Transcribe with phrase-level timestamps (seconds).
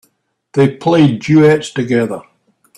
[0.53, 2.23] They play duets together.